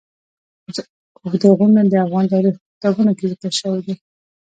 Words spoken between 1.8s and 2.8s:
د افغان تاریخ په